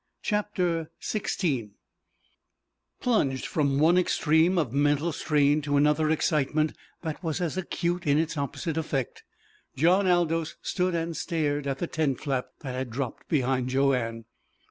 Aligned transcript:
CHAPTER 0.23 0.89
XVI 0.99 1.73
Plunged 3.01 3.45
from 3.45 3.77
one 3.77 3.99
extreme 3.99 4.57
of 4.57 4.73
mental 4.73 5.11
strain 5.11 5.61
to 5.61 5.77
another 5.77 6.09
excitement 6.09 6.73
that 7.03 7.21
was 7.23 7.39
as 7.39 7.55
acute 7.55 8.07
in 8.07 8.17
its 8.17 8.35
opposite 8.35 8.77
effect, 8.77 9.21
John 9.75 10.07
Aldous 10.07 10.55
stood 10.63 10.95
and 10.95 11.15
stared 11.15 11.67
at 11.67 11.77
the 11.77 11.85
tent 11.85 12.19
flap 12.19 12.47
that 12.61 12.73
had 12.73 12.89
dropped 12.89 13.29
behind 13.29 13.69
Joanne. 13.69 14.25